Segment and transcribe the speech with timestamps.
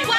[0.00, 0.16] 台湾》。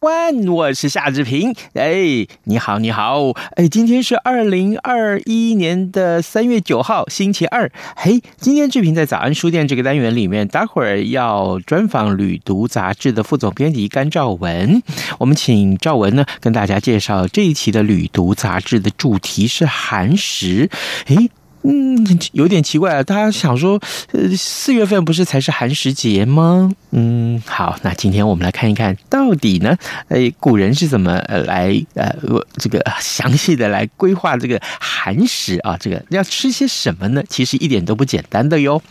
[0.00, 1.54] 万，我是夏志平。
[1.74, 3.30] 哎，你好，你好。
[3.56, 7.70] 哎，今天是二零二一年的三月九号，星期二。
[7.96, 14.82] 嘿，今天志平在早安书店这个单元里面，待会儿要专访《旅读》杂志的副总编辑甘兆文。
[15.18, 20.68] 我们请兆文呢，跟大家介绍这一期的《旅读》杂志的主题是寒食。
[21.06, 21.28] 哎。
[21.66, 23.02] 嗯，有点奇怪啊！
[23.02, 23.80] 大家想说，
[24.12, 26.70] 呃，四月份不是才是寒食节吗？
[26.90, 29.74] 嗯，好，那今天我们来看一看到底呢，
[30.08, 32.14] 呃，古人是怎么呃来呃
[32.58, 35.74] 这个详细的来规划这个寒食啊？
[35.80, 37.24] 这个要吃些什么呢？
[37.30, 38.82] 其实一点都不简单的哟。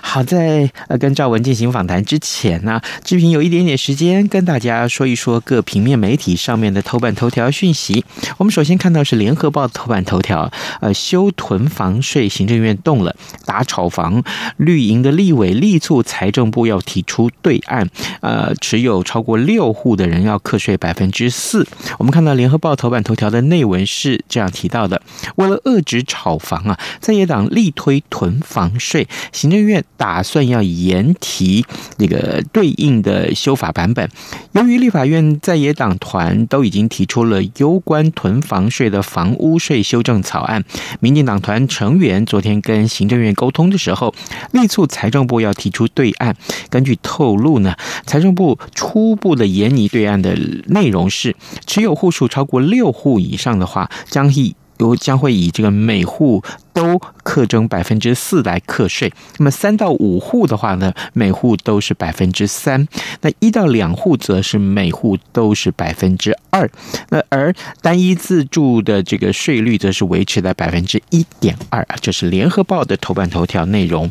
[0.00, 8.02] 好，在呃跟赵文进行访谈之前呢，志平有一点点时间跟大家说一说各平面媒体上面的头版头条讯息。
[8.38, 10.50] 我们首先看到是联合报头版头条，
[10.80, 12.00] 呃，修囤房。
[12.06, 14.22] 税行政院动了，打炒房，
[14.58, 17.90] 绿营的立委力促财政部要提出对案，
[18.20, 21.66] 呃，持有超过六户的人要课税百分之四。
[21.98, 25.02] 我们看到联合报头版头条的内文是这样提到的：
[25.34, 31.66] 为了遏止炒房啊，在野党力推囤房税，行政院打算要延提
[31.98, 34.08] 那个对应的修法版本。
[34.52, 40.62] 由于立法院在野党团都已经提出了攸关囤房税的房屋税修正草案，
[41.00, 41.95] 民进党团成。
[41.98, 44.14] 员昨天跟行政院沟通的时候，
[44.52, 46.36] 力促财政部要提出对案。
[46.70, 47.74] 根据透露呢，
[48.06, 50.34] 财政部初步的研拟对案的
[50.66, 56.42] 内容是，持有户数超过六户以上的话，将以由将会以这个每户。
[56.76, 62.84] 都课征百分之四来课税，那么三到五户的话呢，每户都是百分之三；
[63.22, 66.70] 那一到两户则是每户都是百分之二。
[67.08, 74.10] 那而单一自住的这个税率则是维持在百分之一点二啊，这是联合报的头版头条内容。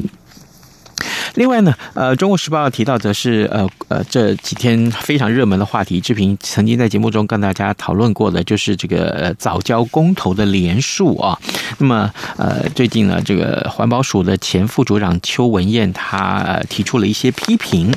[1.33, 11.37] 另外呢，呃，《中国时报》提到的是，呃呃，这几天非常热门的话题，志平曾经在节目中跟大家讨论过的，就是这个早交公投的连数啊。
[11.79, 17.93] 那么，呃，最近呢，这个环保署的前副署长邱文彦他提出了一些批评。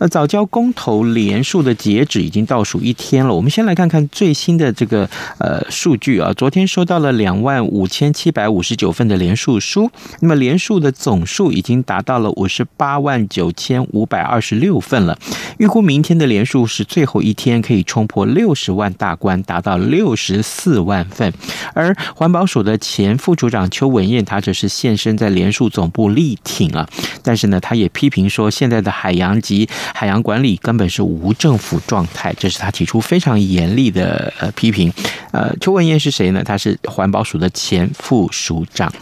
[0.00, 6.32] 那早教公投连数的截止已经倒数一天了，我们先来看看最新的这个呃数据啊。
[6.32, 9.90] 昨天收到了两万五千七百五十九份的连数书，
[10.20, 15.18] 那么连数的总数已经达到了五十八万九千五百二十六份了。
[15.58, 21.30] 预估明天的连数是最后一天，可以冲破六十万大关，达到六十四万份。
[21.74, 26.88] 而环保署的前副署长邱文彦，他则是现身在连数总部力挺啊，
[27.22, 34.92] 但是呢，他也批评说，现在的海洋及海洋管理根本是无政府状态，这是他提出非常严厉的呃批评。
[35.32, 36.42] 呃，邱文彦是谁呢？
[36.44, 38.92] 他是环保署的前副署长。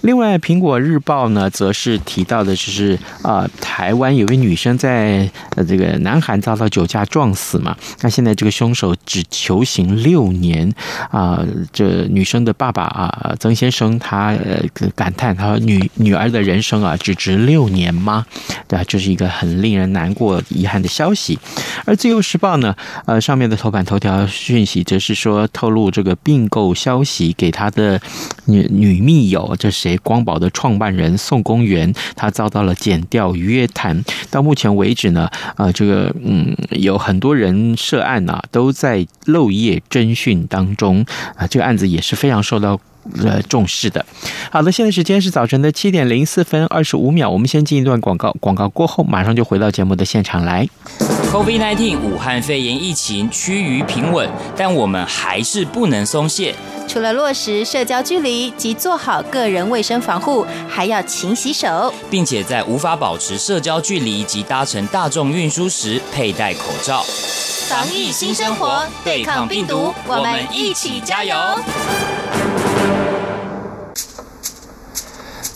[0.00, 10.72] 另外，《苹果日报》呢，则是提到的就是啊、台湾有位女生在呃这个南韩遭到酒驾撞死嘛，那现在这个凶手只求刑六年
[11.10, 14.60] 啊、这女生的爸爸啊，曾先生他呃
[14.94, 18.26] 感叹，他说女女儿的人生啊，只值六年吗？
[18.66, 21.38] 对啊，这是一个很令人难过、遗憾的消息。
[21.84, 22.74] 而《自由时报》呢，
[23.06, 28.00] 呃，上面的头版头条讯息则是说，透露这个并购消息给他的
[28.46, 29.96] 女女密友，这谁？
[29.98, 34.02] 光宝的创办人宋公元，他遭到了检调约谈。
[34.30, 41.04] 到目前为止呢，呃，这个嗯，有很多人涉案啊，都在漏夜侦讯当中
[41.36, 41.46] 啊。
[41.46, 42.78] 这个案子也是非常受到
[43.22, 44.04] 呃重视的。
[44.50, 50.68] 好的，现在时间是早晨的七点零四分二十五秒，我们先进一段广告，广告过后马上就回到节目的现场来。
[51.32, 56.54] COVID-19 武汉肺炎疫情趋于平稳，但我们还是不能松懈。
[56.88, 67.04] 除了落实社交距离及做好个人卫生防护，还要勤洗手，并且在无法保持社交距离及搭乘大众运输时佩戴口罩。
[67.68, 71.36] 防疫新生活，对抗病毒，我们一起加油！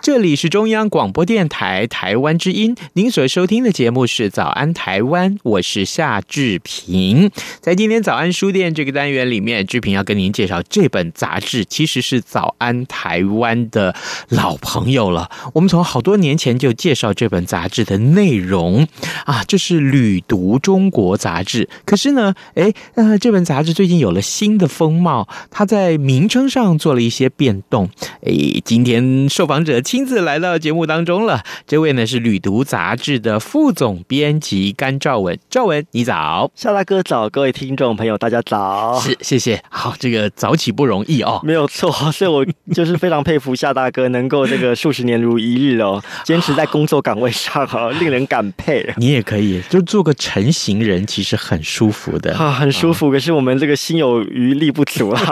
[0.00, 7.30] 这里是中央广播电台台湾之音，您所收听的节目是《早安台湾》，我是夏志平。
[7.60, 13.94] 在今天早安书店这个单元里面，志平要跟您介绍这本杂志，其实是《早安台湾》的
[14.28, 15.28] 老朋友了。
[15.52, 18.86] 我们从好多年前就介绍这本杂志的内容
[19.24, 21.68] 啊，这是《旅读中国》杂志。
[21.84, 27.90] 可是呢，哎，呃，这本杂志最近有了新的风貌，它在名称上做了一些变动。
[28.22, 28.32] 哎，
[28.64, 35.38] 今天受访者亲自来到节目当中了，这位呢是《旅读》杂志的副总编辑甘兆文。
[35.48, 38.98] 兆文，你早，夏大哥早，各位听众朋友，大家早。
[39.00, 39.62] 是，谢谢。
[39.70, 48.92] 好，这个早起不容易哦，没有错， 所以我就是非常佩服夏大哥，能够这个数十年如一日哦， 坚持在工作岗位上啊， 令人感佩。
[48.96, 53.10] 你也可以，就做个成型人，其实很舒服的啊，很舒服。
[53.10, 55.22] 可是我们这个心有余力不足啊。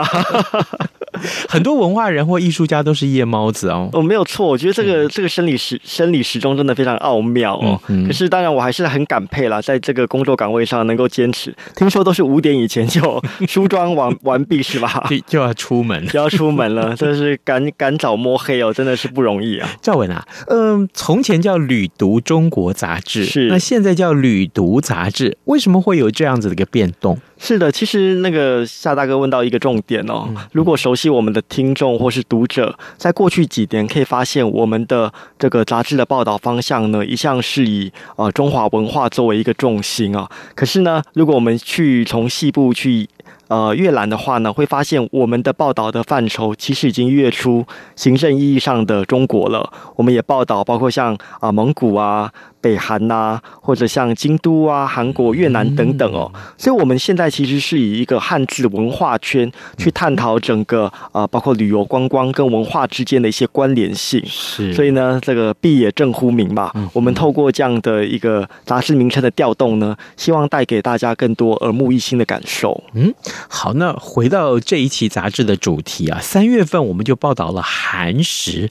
[1.47, 3.89] 很多文化人或艺术家都是夜猫子哦。
[3.93, 7.79] 哦，没有错，我觉得这个这个生理时生理时钟真的非常奥妙哦。
[7.87, 11.53] 嗯嗯、可是当然，我还是很感佩啦，在这个工作岗位上能够坚持。
[11.75, 15.03] 听说都是五点以前就梳妆完完毕是吧？
[15.09, 19.69] 就就要出门， 就要出门了，真是赶赶早摸黑哦，真的是不容易啊。
[19.81, 27.17] 赵文啊，嗯、呃，从前叫《旅读中国》杂志，是那现在叫《旅读》杂志，为什么会有这样子的一个变动？
[27.39, 30.27] 是的，其实那个夏大哥问到一个重点哦。
[30.51, 40.29] 如果熟悉我们的听众或是读者，在过去几年可以发现，我们的这个杂志的报道方向呢，一向是以呃中华文化作为一个重心啊。
[40.55, 43.07] 可是呢，如果我们去从细部去
[43.47, 47.65] 呃阅览的话呢，会发现我们的报道的范畴其实已经跃出
[47.95, 49.71] 行政意义上的中国了。
[49.95, 52.31] 我们也报道包括像啊、蒙古啊。
[52.67, 60.83] 北韩呐、啊，或者像京都啊、韩国、越南等等哦，所以我们现在其实是以一个汉字文化圈去探讨整个
[61.13, 64.21] 啊、呃，包括旅游观光跟文化之间的一些关联性。
[64.25, 66.69] 是，所以呢，这个毕也正乎名嘛。
[66.91, 72.83] 我们透过这样的一个杂志名称的调动呢，希望带给大家更多耳目一新的感受。
[72.91, 73.13] 嗯，
[73.47, 78.69] 好，那回到这一期杂志的主题啊，三月份我们就报道了寒食。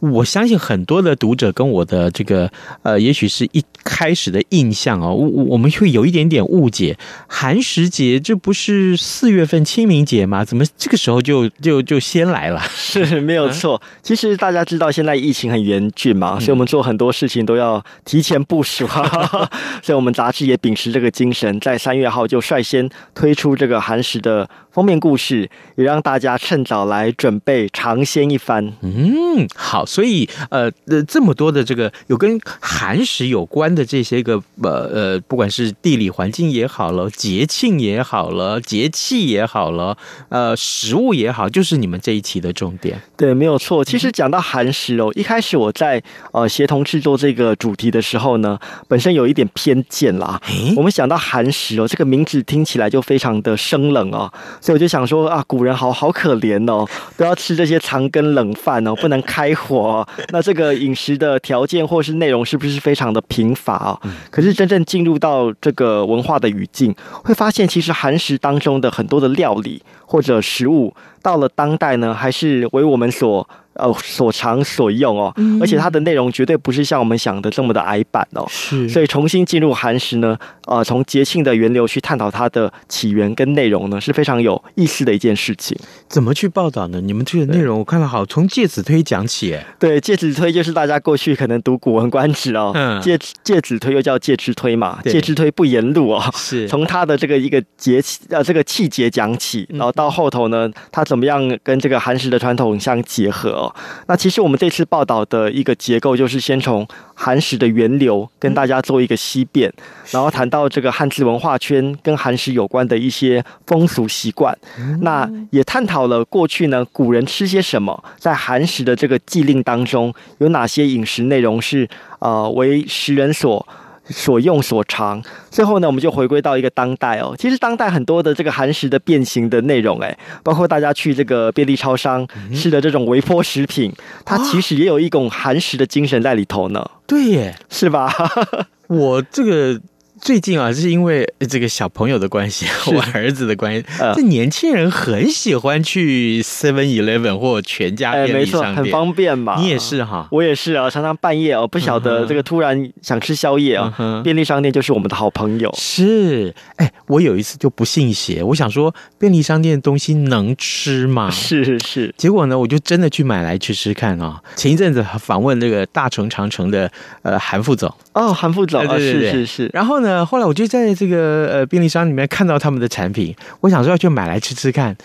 [0.00, 2.50] 我相信很多的读者跟我的这个
[2.82, 3.35] 呃，也许是。
[3.44, 6.98] ikke 开始的印象哦，我我们会有一点点误解。
[7.28, 10.44] 寒食节这不是四月份清明节吗？
[10.44, 12.60] 怎么这个时候就就就先来了？
[12.74, 13.80] 是没有错。
[14.02, 18.86] 其实大家知道现在疫情很严峻嘛，所以我们做很多事情都要提前部署。
[19.82, 28.72] 所以我们杂志也秉持这个精神，在三月号就率先推出这个寒食的封面故事，也让大家趁早来准备尝鲜一番。
[28.82, 29.86] 嗯，好。
[29.86, 39.96] 所以呃呃，这么多的这个有跟寒食有关的这些个呃呃，不管是地理环境也好了，节庆也好了，节气也好了，
[40.30, 42.98] 呃，食物也好，就是你们这一期的重点。
[43.16, 43.84] 对，没有错。
[43.84, 46.02] 其实讲到寒食哦，一开始我在
[46.32, 50.40] 呃协同制作这个主题的时候呢，本身有一点偏见啦。
[50.76, 60.08] 我们想到寒食哦，这个名字听起来就非常的生冷哦，所以我就想说啊，古人好好可怜哦，都要吃这些长羹冷饭哦，不能开火哦。
[60.30, 66.94] 那这个饮食的条件或是内容是不是非常的贫乏啊，可是真正进入到这个文化的语境，
[67.24, 73.46] 会发现其实韩食当中的很多的料理或者食物，到了当代呢，还是为我们所。
[73.76, 78.46] 呃，所长所用哦，而且它的内容绝对不是像我们想的这么的矮板哦。
[78.48, 85.76] 是，所以重新进入寒食呢，呃，从节庆的源流去探讨它的起源跟内容呢，是非常有意思的一件事情。
[86.08, 87.00] 怎么去报道呢？
[87.00, 89.56] 你们这个内容我看了好，从介子推讲起。
[89.78, 103.65] 对，介子推就是大家过去可能读《古文观止》哦，嗯，介介子推又叫介之推嘛，介之推不言路哦，是从他的这个一个节气呃这个气节讲起，然后到后头呢，他怎么样跟这个寒食的传统相结合哦。
[104.06, 109.72] 那其实我们这次报道的一个结构，就是先从寒食的源流跟大家做一个析辨，
[110.10, 114.56] 然后谈到这个汉字文化圈跟寒食有关的一些风俗习惯，
[115.00, 123.66] 那也探讨了过去呢古人吃些什么，在寒食的这个祭令当中有哪些饮食内容是呃为时人所
[124.08, 125.22] 所用所长。
[125.50, 127.34] 最后呢，我们就回归到一个当代哦。
[127.38, 133.92] 其实当代很多的这个韩食的变形的内容，哎，包括大家去这个便利超商吃的这种微波食品，
[134.24, 136.88] 它其实也有一种韩食的精神在里头呢。
[137.06, 138.12] 对耶，是吧？
[138.88, 139.80] 我这个。
[140.20, 149.56] 最近啊，是因为这个小朋友的关系， 我儿子的关系，这、呃、年轻人很喜欢去 Seven Eleven 或全家便利商店，很方便嘛。
[149.60, 155.70] 你也是哈，我也是啊，常常半夜哦，不晓得这个突然想吃宵夜啊、嗯，便利商店就是我们的好朋友。
[155.76, 161.28] 是，哎，我有一次就不信邪，我想说便利商店的东西能吃吗？
[161.30, 164.40] 是是是，结果呢，我就真的去买来吃吃看啊。
[164.56, 170.05] 前一阵子访问那个大成长城的呃韩副总哦，韩副总啊，对对对是是是，然后呢。
[170.24, 174.96] 后来我就在这个呃便利商里面看到他们的产品，我想说要去买来吃吃看，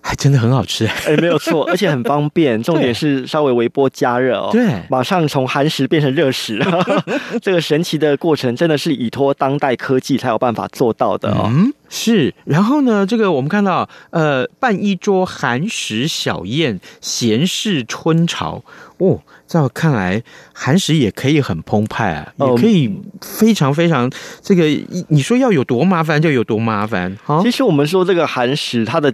[0.00, 6.60] 还真的很好吃， 哎，没有错，而且很方便， 重点是稍微微波加热哦，对，马上从寒食变成热食，
[7.42, 11.50] 这个神奇的过程真的是依托当代科技才有办法做到的哦。
[11.52, 12.34] 嗯，是。
[12.44, 18.62] 然后呢，这个我们看到呃，办一桌寒食小宴，闲适春潮
[18.98, 19.20] 哦。
[19.46, 22.88] 在我看来，韩食也可以很澎湃啊，也可以
[23.20, 24.08] 非常非常
[24.40, 24.64] 这个，
[25.08, 27.16] 你说要有多麻烦就有多麻烦。
[27.42, 29.12] 其实我们说这个韩食，它的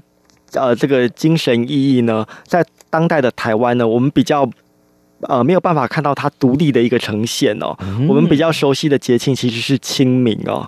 [0.56, 4.48] 呃这个精神意义呢，在当代的台湾呢，我们比较。
[5.28, 7.74] 呃，没有办法看到它独立的一个呈现哦。
[8.06, 10.64] 我们比较熟悉的节庆其实是清明哦，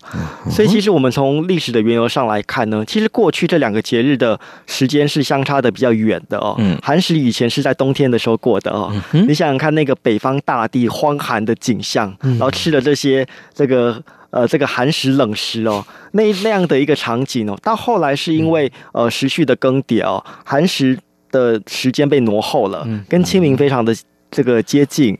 [0.50, 6.58] 所以其实我们从历史的缘由上来看呢，其实过去这两个节日的时间是相差的比较远的哦。
[6.82, 8.90] 寒食以前是在冬天的时候过的哦。
[9.12, 20.98] 你想想看，那个北方大地荒寒的景象，然后吃了这些这个呃这个寒食冷食哦，那那样的一个场景哦，到后来是因为呃时序的更迭哦，寒食
[21.30, 23.94] 的时间被挪后了，跟清明非常的。
[24.30, 25.16] 这个接近，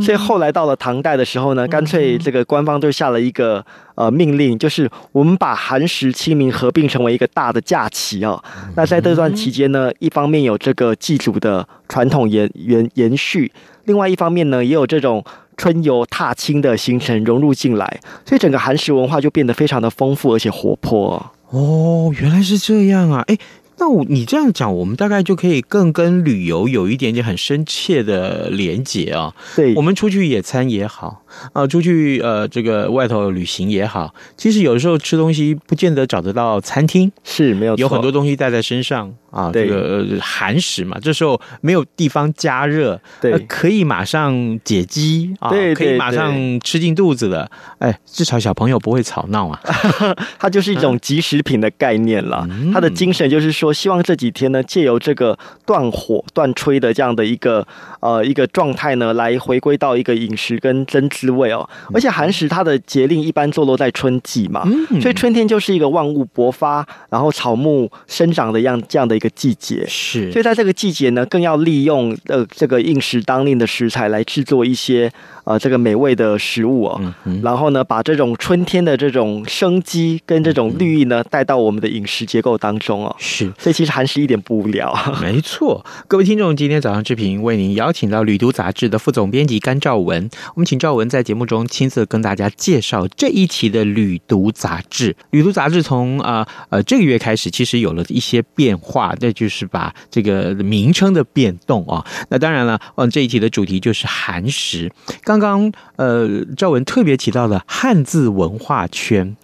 [0.00, 8.40] 所以后来到了唐代的时候呢，干脆这个官方就下了一个呃命令，就是我们把寒食、清明合并成为一个大的假期哦。
[8.76, 13.50] 那在这段期间呢，一方面有这个祭祖的传统延延延续，
[13.86, 15.24] 另外一方面呢，也有这种
[15.56, 21.32] 春游踏青的行程融入进来，所以整个韩食文化就变得非常的丰富而且活泼。
[21.50, 23.24] 哦，原来是这样啊！
[23.26, 23.38] 哎。
[23.76, 29.34] 那我你这样讲，我们大概就可以更跟旅游有一点点很深切的连结啊。
[29.56, 39.50] 对，我们出去野餐也好啊，出去呃这个外头旅行也好，其实有的时候吃东西不见得找得到餐厅，是没有错，有很多东西带在身上啊。
[39.52, 47.50] 这个寒食嘛，这时候没有地方加热，对，可以马上解饥啊，对，可以马上吃进肚子的。
[47.78, 49.60] 哎，至少小朋友不会吵闹啊。
[50.40, 53.74] 它就是一种即食品的概念了，嗯，它的精神就是说。
[53.74, 55.36] 希望这几天呢，借由这个
[55.66, 57.66] 断火断炊的这样的一个
[57.98, 61.68] 呃一个状态呢，来回归到一个饮食跟真滋味哦。
[61.92, 64.64] 而且寒食它的节令一般坐落在春季嘛，
[65.02, 69.84] 所以春天就是一个万物勃发，然后草木生长的样这样的一个季节。
[69.88, 75.10] 是，所以在这个季节呢，更要利用呃这个应时当令的食材来制作一些
[75.44, 77.14] 呃这个美味的食物哦。
[77.42, 83.14] 然后呢，把这种春天的这种生机跟这种绿意呢，带到我们的饮食结构当中哦。
[83.18, 83.52] 是。
[83.58, 85.84] 所以其实韩食一点不无聊， 没错。
[86.08, 95.12] 各位听众，今天早上志平为您邀请到《旅读杂志》的副总编辑甘兆文，我们请兆文在节目中亲自跟大家介绍这一期的《旅读杂志》。
[95.30, 102.04] 《旅读杂志》从啊呃，呃这个月开始，其实有了一些变化，那就是把这个名称的变动啊。
[102.28, 104.90] 那当然了，嗯，这一题的主题就是寒食。
[105.22, 109.36] 刚刚呃，赵文特别提到了汉字文化圈。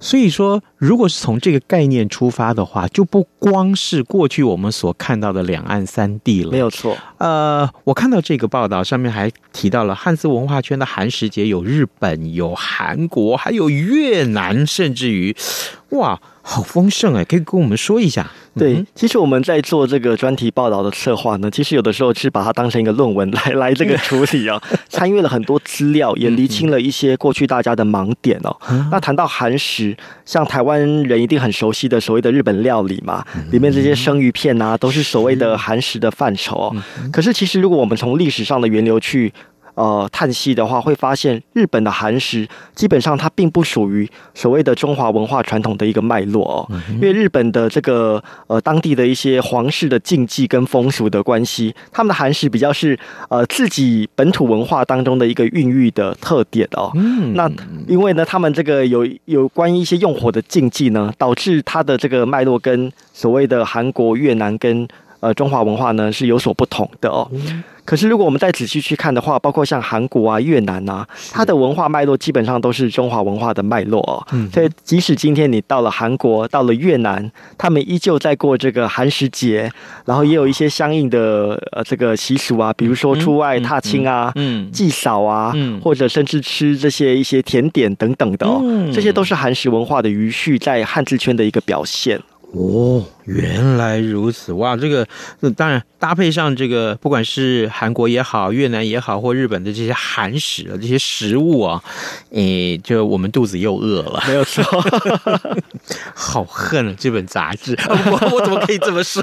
[0.00, 6.52] 所以说，如果是从这个概念出发的话，就不光是过去我们所看到的两岸三地了。
[6.52, 6.96] 没有错。
[7.16, 15.34] 呃，我看到这个报道上面还提到了汉字文化圈的寒食节有日本、有韩国，还有越南，甚至于，
[15.88, 16.20] 哇。
[16.40, 18.30] 好丰盛哎，可以跟我们说一下？
[18.58, 28.56] 对，其实我们在做这个专题报道的策划呢，其实有的时候是把它当成一个论文来来这个处理啊， 参与了很多资料，也厘清了一些过去大家的盲点哦。
[28.90, 36.76] 那谈到韩食，像台湾人一定很熟悉的所谓的日本料理嘛，里面这些生鱼片啊，都是所谓的韩食的范畴哦。
[37.12, 39.32] 可是其实如果我们从历史上的源流去。
[39.78, 46.56] 呃，探析的话会发现，日本的寒食基本上它并不属于所谓的中华文化传统的一个脉络哦，
[46.94, 56.90] 因为日本的这个呃当地的一些皇室的禁忌跟风俗的关系，他们的寒食比较是呃自己本土文化当中的一个孕育的特点哦。
[57.34, 57.48] 那
[57.86, 64.88] 因为呢，他们这个有有关于一些用火的禁忌呢，导致它的这个脉络跟所谓的韩国、越南跟
[65.20, 67.30] 呃中华文化呢是有所不同的哦。
[67.88, 74.20] 可是如果我们再仔细去看的话，包括像韩国啊、越南啊，它的文化脉络基本上都是中华文化的脉络哦。
[74.32, 79.72] 嗯，所以即使今天你到了韩国、到了越南，他们依旧在过这个寒食节，
[80.04, 92.20] 然后也有一些相应的呃这个习俗啊，比如说出外踏青啊、嗯、祭扫啊，或者甚至吃这些一些甜点等等的哦，这些都是韩食文化的余绪在汉字圈的一个表现。
[92.52, 94.74] 哦，原来如此哇！
[94.74, 95.06] 这个
[95.54, 101.82] 当然搭配上这个，不管是韩国也好、越南也好，或日本的这些韩食啊，这些食物啊，
[102.30, 104.64] 诶，就我们肚子又饿了，没有错。
[106.14, 106.94] 好恨啊！
[106.98, 109.22] 这本杂志， 我我怎么可以这么说？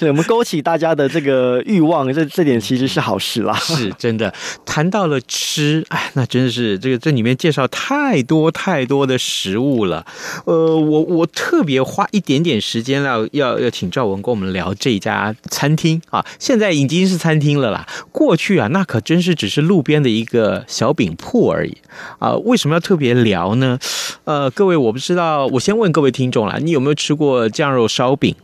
[0.00, 3.54] 对，我们勾起大家的这个欲望，这这点其实是好事啦。
[3.54, 4.34] 是真的，
[4.66, 10.04] 谈到了吃，哎，那真的是这个这里面介绍太多太多的食物了。
[10.46, 12.60] 呃，我我特别花一点点。
[12.64, 17.86] 时间要要要要请赵文跟我们聊这家餐厅啊，现在已经是餐厅了啦。
[18.10, 21.76] 过去啊，那可真是只是路边的一个小饼铺而已
[22.18, 22.34] 啊。
[22.44, 23.78] 为什么要特别聊呢？
[24.24, 28.34] 呃，各位，我不知道，我先问各位听众啦，你有没有吃过酱肉烧饼？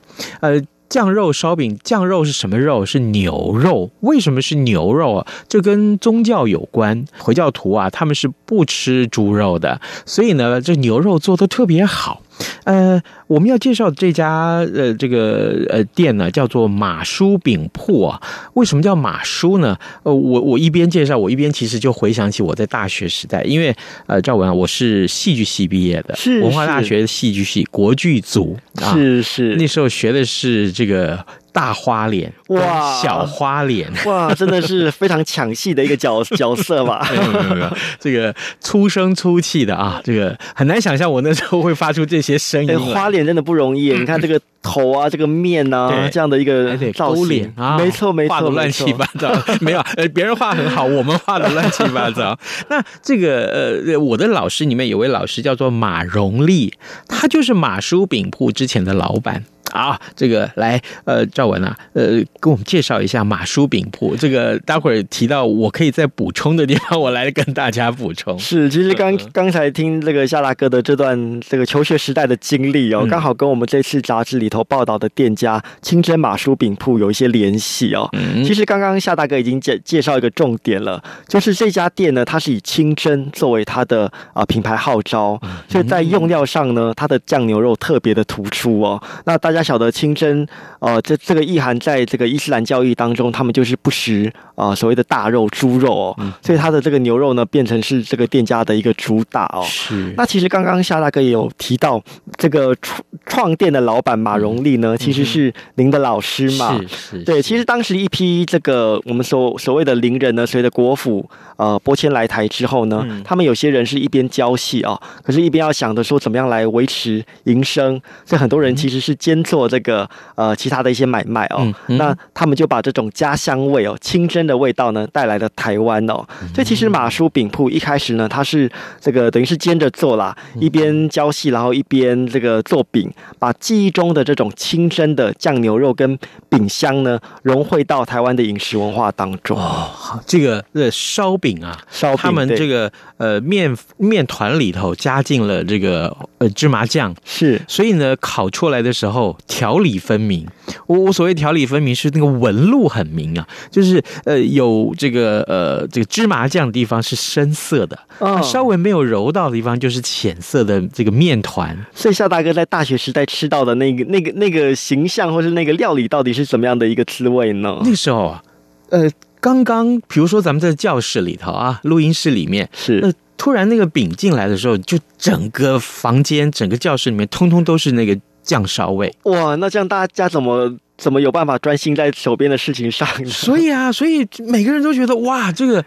[0.40, 0.62] 呃。
[0.90, 2.84] 酱肉烧饼，酱肉是什么肉？
[2.84, 3.92] 是牛肉。
[4.00, 5.26] 为什么是牛肉啊？
[5.46, 7.04] 这跟宗教有关。
[7.16, 12.22] 回教徒啊，他们是不吃猪肉的，所以呢，这牛肉做得特别好。
[12.64, 18.20] 呃，我们要介绍这家呃这个呃店呢，叫做马叔饼铺啊。
[18.54, 19.76] 为什么叫马叔呢？
[20.02, 23.74] 呃，我我一边介绍，我一边其实就回想起我在大学时代，因为
[24.06, 30.70] 呃赵文啊，我是戏剧系毕业的，是文化大学戏剧系国剧组啊，是是，那时候学的是。
[30.80, 37.06] 这个大花脸哇，小花脸哇，真的是非常抢戏的一个角 角色吧？
[37.10, 42.78] 没有没有没有，这个粗声粗气的啊，这个很难想象我那时候会发出这些声音。
[42.78, 49.30] 花脸真的不容易， 你看这个头啊，这个面啊，这样的一个造型啊，没错没错，画的乱七八糟。
[49.60, 52.38] 没有，呃，别人画很好，我们画的乱七八糟。
[52.68, 56.72] 那这个呃，我的老师里面有位老师叫做马荣利，
[57.08, 59.44] 他就是马叔饼铺之前的老板。
[59.70, 64.16] 啊，这个来，呃，赵文啊，呃，跟我们介绍一下马叔饼铺。
[64.16, 68.36] 这个待会儿提到我可以再补充的地方，我来跟大家补充。
[68.40, 78.08] 是，其实刚刚才听这个夏大哥的这段这个求学时代的经历哦，刚好跟我们这次杂志里头报道的店家清真马叔饼铺有一些联系哦。
[78.12, 89.00] 嗯，其实刚刚夏大哥已经介介绍一个重点了，就是这家店呢，它是以清真作为它的啊品牌号召，所以在用料上呢，它的酱牛肉特别的突出哦。
[89.24, 89.59] 那大家。
[89.62, 90.46] 小的清真，
[90.78, 99.64] 呃，这这个意涵在这个伊斯兰教义当中，他们就是不食啊、呃、所谓的大肉猪肉哦，嗯、所以他的这个牛肉呢，变成是这个店家的一个主打哦。
[99.66, 100.14] 是。
[100.16, 102.00] 那其实刚刚夏大哥也有提到，
[102.38, 106.78] 这个创创店的老板马荣利呢，嗯、其实是您的老师嘛？
[106.78, 107.24] 是是，是。
[107.24, 119.40] 对，其实当时一批这个我们所所谓的伶人呢，随着国府呃拨迁来台之后呢，嗯、他们有些人是一边教戏啊，可是一边要想着说怎么样来维持营生，所以很多人其实是兼。
[119.50, 126.24] 做这个呃其他的一些买卖哦，那他们就把这种家乡味哦、清真的味道呢带来了台湾哦。
[126.54, 133.10] 所以其实马叔饼铺一开始呢，它是这个等于是兼着做啦，一边教戏，然后一边这个做饼，
[133.40, 136.16] 把记忆中的这种清真的酱牛肉跟
[136.48, 139.58] 饼香呢融汇到台湾的饮食文化当中。
[139.58, 139.90] 哦，
[140.24, 149.36] 这个呃烧饼啊，烧饼他们这个呃面面团里头加进了这个呃芝麻酱，是，所以呢烤出来的时候。
[149.46, 150.46] 条理分明，
[150.86, 161.76] 我我所谓条理分明是那个纹路很明啊，就是呃有这个呃这个芝麻酱的地方是深色的，啊，稍微没有揉到的地方就是浅色的这个面团。
[161.94, 167.78] 所以夏大哥在大学时代吃到的那个那个那个形象，或是那个料理，到底是怎么样的一个滋味呢？
[167.82, 168.42] 那个时候啊，
[168.90, 178.18] 呃，刚刚比如说咱们在教室里头啊，录音室里面是，那突然那个饼进来的时候，就整个房间、整个教室里面，通通都是那个。
[178.50, 183.06] 酱烧味哇，那这样大家怎么怎么有办法专心在手边的事情上？
[183.26, 185.84] 所以啊，所以每个人都觉得哇，这个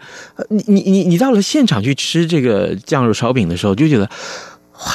[0.48, 4.92] 你你你你到了现场去吃这个酱肉烧饼的时候，就觉得哇。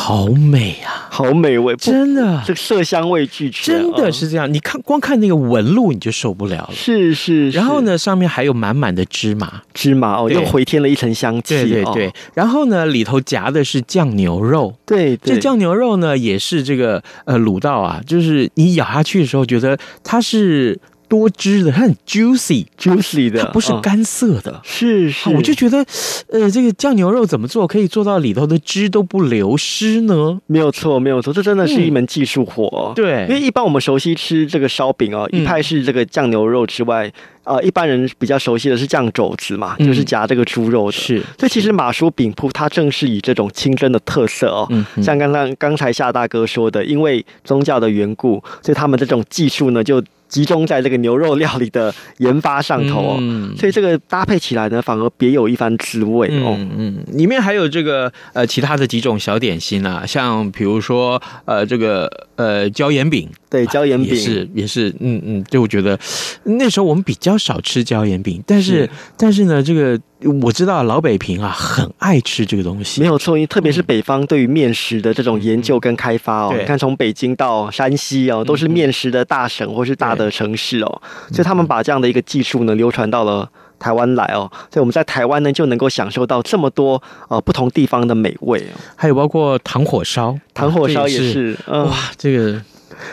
[0.00, 4.50] 好美啊，好美味，真的，这个色香味俱全，真的是这样。
[4.50, 6.70] 你看，光看那个纹路你就受不了了。
[6.72, 11.62] 是是，然后呢，上面还有满满的芝麻，芝麻哦，又回添了一层香气。
[11.62, 24.52] 对对对，然后呢，里头夹的是酱牛肉，对，这酱牛肉呢也是这个呃卤到啊，就是你咬下去的时候觉得它是多汁的，它很 juicy juicy 的，它不是干涩的。
[24.52, 25.84] 嗯、是是，我就觉得，
[26.30, 30.38] 呃，这个酱牛肉怎么做可以做到里头的汁都不流失呢？
[30.46, 32.92] 没有错，没有错，这真的是一门技术活。
[32.92, 37.10] 嗯、对，因为一般我们熟悉吃这个烧饼哦，一派是这个酱牛肉之外。
[37.44, 40.92] 呃，一般人比较熟悉的是酱肘子嘛，嗯、就是夹这个猪肉的。
[40.92, 50.04] 是，所以其实马叔饼铺它正是以这种清真的特色哦，嗯、像刚刚刚才夏大哥说的，因为宗教的缘故，所以他们这种技术呢就。
[50.28, 56.54] 集中在这个牛肉料理的研发上头哦，嗯、所以这个搭配起来呢，反而别有一番滋味哦。
[56.58, 65.98] 嗯，嗯，里面还有这个呃其他的几种小点心啊，像比如说呃这个呃椒盐饼，对，椒盐饼也是也是，嗯嗯，就我觉得
[66.44, 68.90] 那时候我们比较少吃椒盐饼，但是，是。
[69.16, 69.98] 但是呢这个。
[70.42, 92.60] 我知道老北平啊很爱吃这个东西，没有错，因为特别是北方对于面食的这种研究跟开发哦，嗯、你看从北京到山西哦，都是面食的大省或是大的城市哦，对所以他们把这样的一个技术呢流传到了台湾来哦，所以我们在台湾呢就能够享受到这么多呃不同地方的美味哦，还有包括糖火烧，糖火烧也是，嗯、哇，这个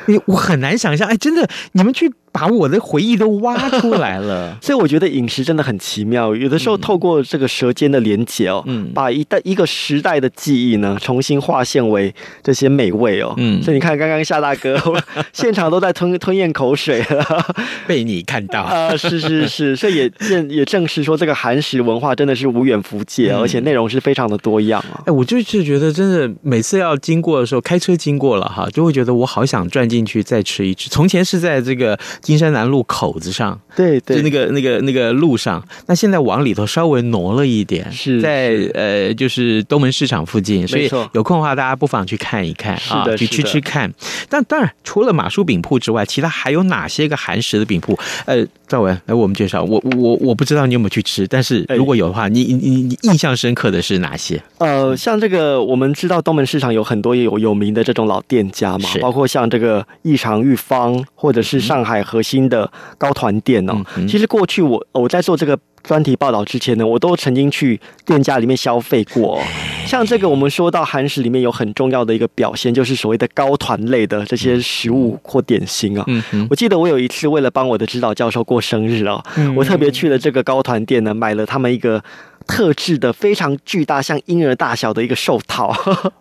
[0.07, 2.13] 你我很难想象，哎，真的你们去。
[2.35, 6.35] 把我的回忆都挖出来了， 所以我觉得饮食真的很奇妙。
[6.35, 14.77] 有的时候透过这个舌尖的连接哦，嗯，把一代一个时代的记忆呢，重新划现为这些美味哦，嗯，所以你看，刚刚夏大哥
[15.31, 17.55] 现场都在吞吞咽口水了，
[17.87, 24.99] 被你看到啊，是是是，所以也正也证实说，这个韩食文化真的是无远弗届，而且内容是非常的多样啊。
[25.05, 30.89] 哎，我就是觉得，真的每次要经过的时候，开车经过了哈，就会觉得我好想转进去再吃一吃。
[30.89, 31.97] 从前是在这个。
[32.25, 43.93] 金山南路口子上，对对，就那个那个那个路上，那现在往里头稍微挪了一点，是在呃，就是东门市场附近，所以有空的话，大家不妨去看一看啊，去吃吃看。
[44.35, 47.97] 但当然，除了马叔饼铺之外，其他还有哪些个韩食的饼铺？
[48.25, 49.63] 呃，赵文来我们介绍。
[49.63, 54.41] 我我我不知道你有没有去吃，但是如果有的话，你你你印象深刻的是哪些？
[54.57, 69.39] 呃，像这个我们知道东门市场有很多有有名的这种老店家嘛，包括像这个异常玉芳，或者是上海核心的高团店哦，嗯、其实过去我我在做这个专题报道之前呢，我都曾经去店家里面消费过。
[69.85, 76.03] 像这个，我们说到韩食里面有很重要的一个表现，就是所谓的高团类的这些食物或点心啊。
[76.07, 79.23] 嗯嗯，我记得我有一次为了帮我的指导教授过生日啊，
[79.55, 82.03] 我特别去了这个高团店呢，买了他们一个。
[82.47, 85.67] 特制的非常巨大，像婴儿大小的一个寿桃。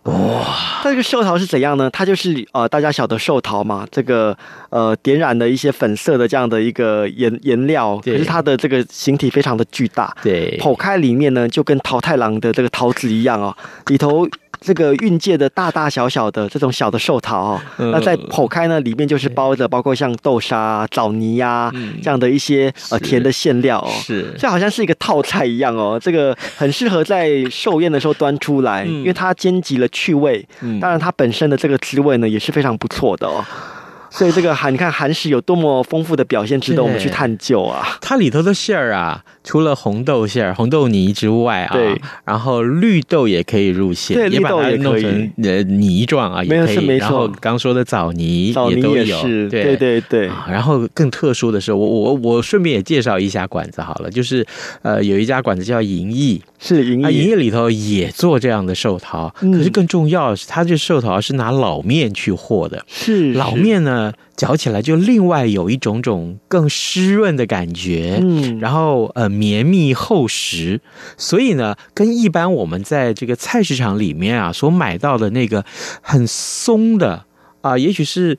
[0.03, 0.45] 哇！
[0.83, 1.89] 它这个寿桃是怎样呢？
[1.89, 4.37] 它就是呃，大家晓得寿桃嘛，这个
[4.69, 10.15] 呃，点染的一些粉色的这样的一个颜颜料，可是它的这个形体非常的巨大。
[10.21, 13.55] 对，剖开里面呢，就跟桃太郎的这个桃子一样哦，
[13.87, 14.27] 里头。
[14.65, 30.43] 这个运界的大大小小的这种小的寿桃哦，那在剖开呢，里面就是包着包括像豆沙、枣泥呀这样的一些呃甜的馅料哦，是，这好像是一个套菜一样哦，这个很适合在寿宴的时候端出来，因为它兼及了趣味，
[30.81, 33.45] 当然它本身的这个滋味呢也是非常不错的哦。
[34.17, 37.97] 所以这个韩，你看韩食有多么丰富的表现，值得我们去探究啊！
[37.99, 46.85] 它里头的馅儿啊，除了红豆馅儿、红豆泥之外啊，对，然后绿豆也可以入馅，对，绿豆也可以，呃，泥状啊，也可以。
[46.85, 50.29] 没错，然后刚说的枣泥也都有，对对对。
[50.47, 54.45] 然后更特殊的是，我我我顺便也介绍一下馆子好了，就是
[54.81, 64.04] 呃，有一家馆子叫银翼，是银翼，银翼里头也做这样的寿桃，可是更重要的是，它这寿桃是拿老面去和的，是老面呢。
[64.35, 70.81] 嚼起来就另外有一种种更湿润的感觉，嗯，然后呃绵密厚实，
[71.17, 75.63] 所以呢，跟一般我们在这个菜市场里面啊所买到的那个
[76.01, 77.25] 很松的
[77.61, 78.37] 啊、呃，也许是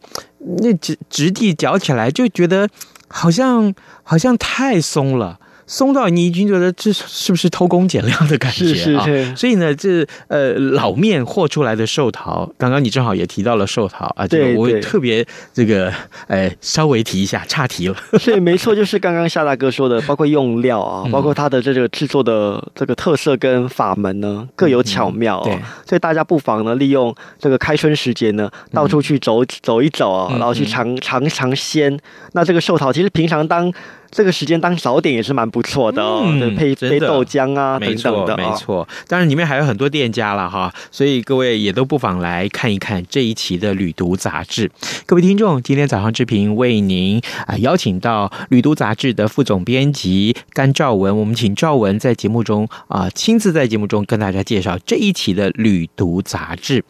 [0.61, 2.69] 那质质地嚼起来就觉得
[3.09, 5.41] 好像好像太松了。
[5.67, 8.65] 松到你已经觉得这是不是偷工减料的感觉
[8.97, 9.05] 啊？
[9.05, 9.37] 是是是。
[9.37, 15.93] 所以呢，这呃老面和出来的寿桃，刚刚你正好也提到了寿桃啊，对，我特别这个
[16.29, 17.97] 呃稍微提一下，岔题了。
[18.25, 25.43] 对，没错，就是刚刚夏大哥说的，包括用料啊，包括它的这个制作的这个特色跟法门呢，各有巧妙。
[25.43, 31.99] 对，所以大家不妨呢，利用这个开春时节呢，到处去走走一走啊，然后去尝尝尝鲜。
[32.33, 33.73] 那这个寿桃其实平常当。
[34.17, 44.71] 这个时间当早点也是蛮不错的哦，嗯，配配豆浆啊等等的，没错，当然里面还有很多店家了哈，所以各位也都不妨来看一看这一期的《旅读》杂志。
[45.05, 56.83] 各位听众，今天早上志平为您啊邀请到《旅读》杂志的副总编辑甘兆文，我们请兆文在节目中啊亲自在节目中跟大家介绍这一期的《旅读》杂志。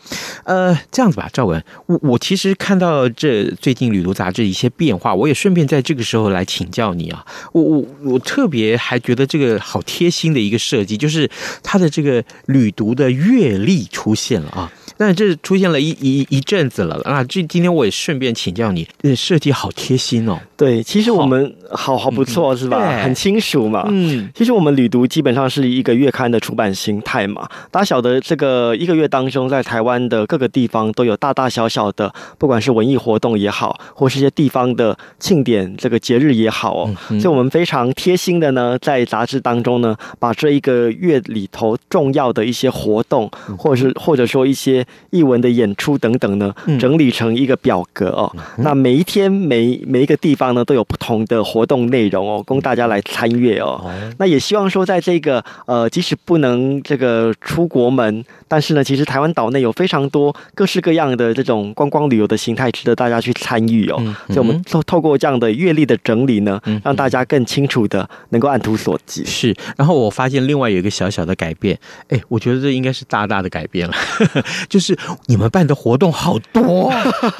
[0.44, 7.15] 呃，这样子吧，赵文，我我其实看到这最近《旅读》杂志一些变化，我也顺便在这个时候来请教你啊。
[7.52, 11.30] 我我我特别还觉得这个好贴心的一个设计，就是
[11.62, 14.72] 它的这个旅读的阅历出现了啊。
[14.96, 17.22] 但是这出现了一一一阵子了啊！
[17.24, 20.38] 这今天我也顺便请教你，这设计好贴心哦。
[20.56, 23.02] 对，其实我们好好不错、嗯、是吧？
[23.02, 23.86] 很清楚嘛。
[23.90, 27.46] 嗯，其实我们旅读基本上是一个月刊的出版形态嘛。
[27.70, 36.94] 大家晓得这个一个月当中，在台湾的各个地方都有大大小小的，不管是文艺活动也好，或是一些地方的庆典、这个节日也好哦。
[37.10, 44.85] 嗯、所以我们非常贴心的呢，在杂志当中呢，把这一个月里头重要的一些活动，或者是或者说一些。
[45.10, 48.30] 艺文的演出等等呢，整理成一个表格哦。
[48.58, 53.80] 嗯、那每一天每每一个地方呢，都有不同的活动内容哦，供大家来参阅哦。
[53.86, 63.96] 嗯、那也希望说，在这个呃，即使不能这个出国门，但是呢，其实台湾岛内有非常多各式各样的这种观光旅游的形态，值得大家去参与哦。
[64.00, 69.24] 嗯、所以，我们透透过这样的阅历的整理呢，让大家更清楚的能够按图索骥。
[69.24, 69.54] 是。
[69.76, 71.78] 然后我发现另外有一个小小的改变，
[72.08, 73.94] 哎，我觉得这应该是大大的改变了，
[74.68, 74.96] 就是。
[75.26, 76.92] 你们办的活动好多，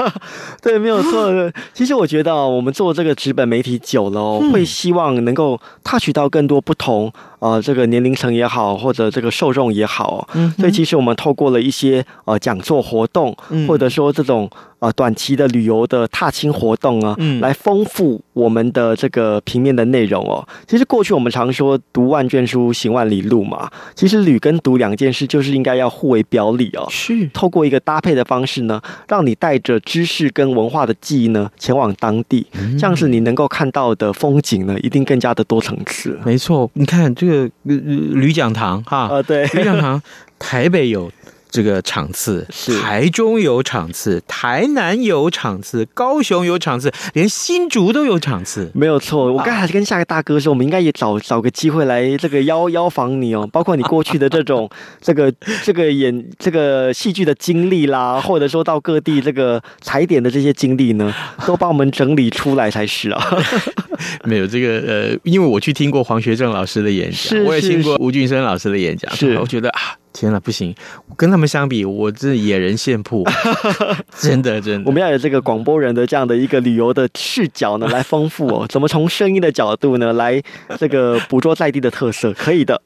[0.63, 1.31] 对，没有错。
[1.73, 10.29] 其实我觉得，我们做这个纸本媒体久了哦，会希望能够 touch 到更多不同呃这个年龄层也好，或者这个受众也好。
[10.35, 14.49] 嗯，所以其实我们透过了一些呃讲座活动，或者说这种。
[14.79, 20.47] 呃，短期的旅游的踏青活动啊，嗯，来丰富我们的这个平面的内容哦。
[20.67, 26.87] 其实过去我们常说“读万卷书，行万里路”嘛，其实旅跟读两件事就是应该要互为表里哦。
[26.91, 36.21] 是，透过一个搭配的方式呢，让你带着知识跟文化的记忆呢，前往当地，嗯、这样子你能够看到的风景呢，一定更加的多层次。
[36.23, 40.01] 没错，你看这个吕讲堂哈，呃，对，吕讲堂，
[40.39, 41.11] 台北有。
[41.49, 42.47] 这个场次，
[42.83, 49.33] 台中有场次，台南有场次，高雄有场次，连新竹都有场次，没有错。
[49.33, 54.69] 我刚才跟下个大哥说，我们应该也找找个机会来这个邀邀访你哦，包括你过去的这种
[55.01, 61.15] 这个这个演这个戏剧的经历啦，或者说到各地这个踩点的这些经历呢，
[61.47, 63.25] 都帮我们整理出来才是啊。
[64.25, 69.81] 没有这个呃，因为我去听过黄学正老师的演讲，我也听过吴俊生老师的演讲，是我觉得啊。
[70.19, 70.75] 天呐，不行！
[71.15, 73.23] 跟他们相比，我这野人献曝，
[74.19, 74.83] 真的真的。
[74.87, 78.65] 我们要有这个广播人的这样的一个旅游的视角呢，来丰富哦。
[78.73, 80.43] 怎么从声音的角度呢，来
[80.79, 82.33] 这个捕捉在地的特色？
[82.33, 82.81] 可以的，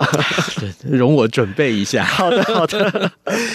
[0.82, 2.02] 容我准备一下。
[2.02, 3.12] 好的，好的。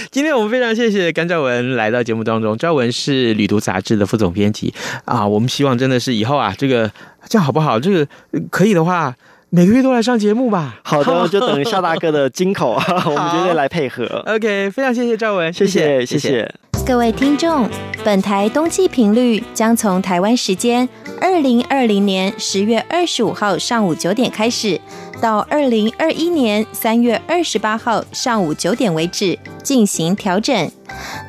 [0.10, 2.58] 今天我们非常谢谢甘兆文来到节目当中。
[2.58, 5.28] 兆文是《旅途》杂志的副总编辑啊。
[5.28, 6.90] 我们希望真的是以后啊，这个
[7.28, 7.80] 这样好不好？
[7.80, 8.08] 这个
[8.50, 9.16] 可以的话。
[9.52, 10.82] 每个月都来上节目吧。
[10.84, 14.04] 好的， 就等夏大哥的金口啊， 我们绝对来配合。
[14.28, 16.20] OK，非常谢谢赵文，谢谢谢谢。
[16.20, 17.68] 谢谢各位听众，
[18.04, 20.88] 本台冬季频率将从台湾时间
[21.20, 24.80] 二零二零年十月二十五号上午九点开始，
[25.20, 30.72] 到二零二一年三月二十八号上午九点为止进行调整。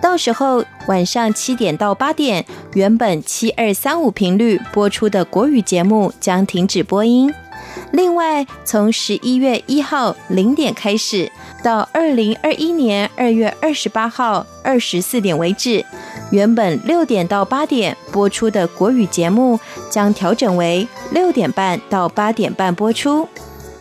[0.03, 7.33] 到时候晚上七点到八点，原本七二三五频率播出的国语节目将停止播音。
[7.93, 11.31] 另外，从十一月一号零点开始，
[11.67, 15.85] 到二零二一年二月二十八号二十四点为止，
[16.31, 19.59] 原本六点到八点播出的国语节目
[19.91, 23.29] 将调整为六点半到八点半播出。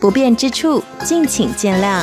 [0.00, 2.02] 不便之处，敬请见谅。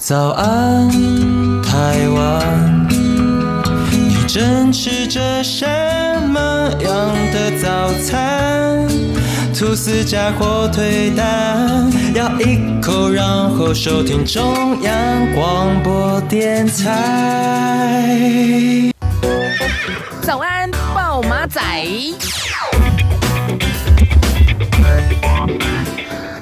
[0.00, 0.90] 早安，
[1.62, 2.88] 台湾，
[3.92, 5.64] 你正吃着什
[6.30, 8.88] 么样的早餐？
[9.58, 18.12] 吐司加火腿蛋，咬一口，然后收听中央广播电台。
[20.20, 21.58] 早安，暴马仔。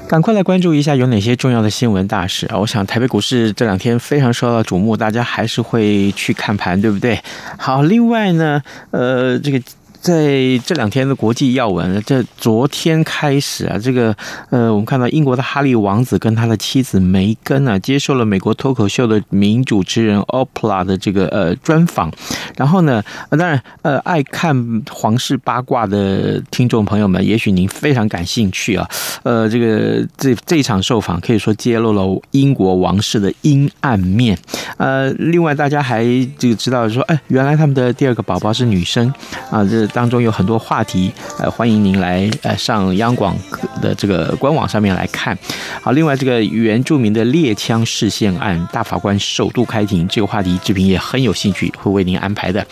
[0.09, 2.57] 赶快来关注一下有哪些重要的新闻大事啊！
[2.57, 7.21] 我想台北股市这两天非常受到瞩目，大家还是会去看盘，对不对？
[7.57, 9.61] 好，另外呢，呃，这个。
[10.05, 14.15] 在这两天的国际要闻，这昨天开始啊，这个
[14.51, 22.11] 呃，我们看到英国的哈利王子跟他的妻子梅根啊，接受了美国脱口秀的名主持人 Oprah 的这个呃专访。
[22.55, 28.87] 然后呢，当然呃，爱看皇室八卦的听众朋友们，也许您非常感兴趣啊。
[29.23, 34.37] 呃，这个这这场受访可以说揭露了英国王室的阴暗面。
[34.77, 36.05] 呃，另外大家还
[36.37, 39.11] 这个知道说，哎，原来他们的第二个宝宝是女生
[39.49, 39.89] 啊，这。
[39.95, 43.33] 当中有很多话题，呃，欢迎您来呃上央广
[43.81, 45.37] 的这个官网上面来看。
[45.81, 52.65] 好，另外这个原住民的猎枪事件案，大法官首度开庭，这个话题志平也很有兴趣，会为您安排的。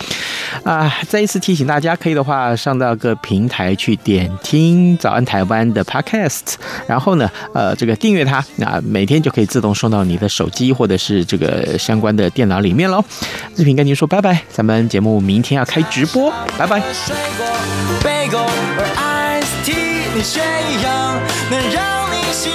[0.66, 6.56] 啊，再一次提醒大家，可以的话上到各平台去点听早安台湾的 Podcast，
[6.86, 13.02] 然后呢，呃，这个订阅它，那每天就可以自动送到你的手机或者是这个相关的电脑里面喽。
[13.56, 16.82] 志平跟您说拜拜，咱们节目明天要开直播，拜拜。
[17.14, 17.46] 水果、
[18.04, 18.40] 贝果
[18.76, 21.20] 和 Ice Tea，你选一样，
[21.52, 22.52] 能让你心